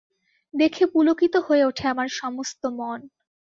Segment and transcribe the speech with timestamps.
[0.53, 2.99] দেখে পুলকিত হয়ে ওঠে আমার সমস্ত মন।